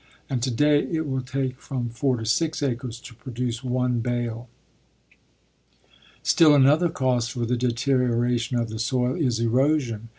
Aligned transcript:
And 0.31 0.41
today 0.41 0.81
it 0.91 1.07
will 1.07 1.21
take 1.21 1.61
from 1.61 1.89
four 1.89 2.17
to 2.17 2.25
six 2.25 2.63
acres 2.63 2.99
to 3.01 3.13
produce 3.13 3.63
one 3.63 3.99
bale. 3.99 4.49
Still 6.23 6.55
another 6.55 6.89
cause 6.89 7.27
for 7.27 7.45
the 7.45 7.55
deterioration 7.55 8.57
of 8.57 8.69
the 8.69 8.79
soil 8.79 9.13
is 9.13 9.39
erosion. 9.39 10.09